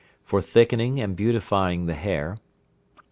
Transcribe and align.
For 0.23 0.41
thickening 0.41 0.99
and 0.99 1.15
beautifying 1.15 1.85
the 1.85 1.93
hair. 1.93 2.37